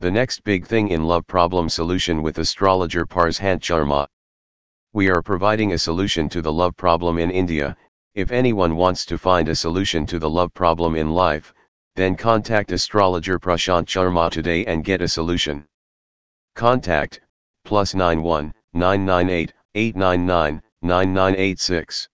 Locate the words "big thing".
0.44-0.88